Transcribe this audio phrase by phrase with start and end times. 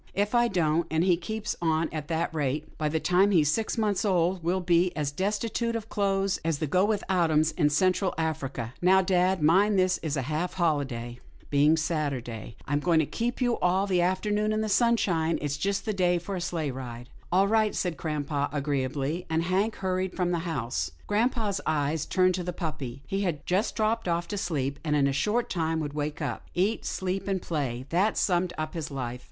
[0.15, 3.77] If I don't, and he keeps on at this rate, by the time he's six
[3.77, 8.11] months old, we'll be as destitute of clothes as the Go Without' Ems in Central
[8.17, 11.19] Africa— Now dad, mind this is a half holiday.
[11.51, 12.57] 124 'TILDA JANE'S ORPHANS being Saturday.
[12.65, 15.37] I'm going to keep you all the afternoon in the sunshine.
[15.39, 20.15] It's just the day for a sleighride."" All right," said grampa agreeably, and Hank hurried
[20.15, 20.89] from the house.
[21.05, 23.03] Grampa's eyes turned to the puppy.
[23.05, 26.47] He had just dropped off to sleep, and in a short time would wake up.
[26.55, 29.19] Eat, sleep and play, that summed up his life.